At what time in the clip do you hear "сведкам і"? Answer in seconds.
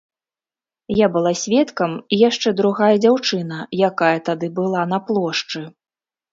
1.41-2.19